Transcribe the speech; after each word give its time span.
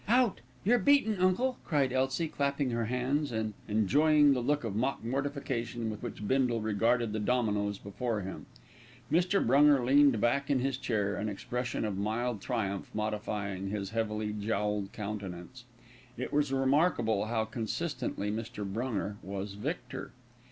"Out! 0.07 0.41
You're 0.63 0.79
beaten, 0.79 1.19
uncle," 1.19 1.57
cried 1.63 1.93
Elsie, 1.93 2.27
clapping 2.27 2.71
her 2.71 2.85
hands, 2.85 3.31
and 3.31 3.53
enjoying 3.67 4.33
the 4.33 4.39
look 4.39 4.63
of 4.63 4.75
mock 4.75 5.03
mortification 5.03 5.91
with 5.91 6.01
which 6.01 6.27
Bindle 6.27 6.59
regarded 6.59 7.13
the 7.13 7.19
dominoes 7.19 7.77
before 7.77 8.21
him. 8.21 8.47
Mr. 9.11 9.45
Brunger 9.45 9.85
leaned 9.85 10.19
back 10.19 10.49
in 10.49 10.57
his 10.57 10.77
chair, 10.79 11.15
an 11.17 11.29
expression 11.29 11.85
of 11.85 11.99
mild 11.99 12.41
triumph 12.41 12.89
modifying 12.95 13.69
his 13.69 13.91
heavily 13.91 14.33
jowled 14.33 14.91
countenance. 14.91 15.65
It 16.17 16.33
was 16.33 16.51
remarkable 16.51 17.25
how 17.25 17.45
consistently 17.45 18.31
Mr. 18.31 18.65
Brunger 18.65 19.17
was 19.21 19.53
victor. 19.53 20.13